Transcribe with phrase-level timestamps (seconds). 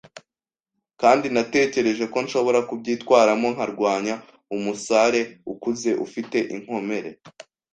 [1.01, 4.15] kandi natekereje ko nshobora kubyitwaramo nkarwanya
[4.55, 7.09] umusare ukuze ufite inkomere